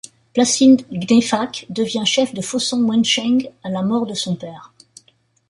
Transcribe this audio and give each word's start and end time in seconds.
Placide 0.33 0.81
Nguefack 0.91 1.67
devient 1.69 2.07
chef 2.07 2.33
de 2.33 2.41
Fossong-Wentcheng 2.41 3.51
à 3.63 3.69
la 3.69 3.83
mort 3.83 4.07
de 4.07 4.15
son 4.15 4.35
père. 4.35 4.73